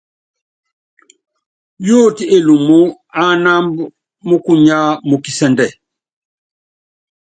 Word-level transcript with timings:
Yóoti 1.87 2.23
Elumú 2.35 2.79
ánámb 3.27 3.75
múkunyá 4.27 4.77
mú 5.07 5.15
kisɛ́ndɛ. 5.23 5.67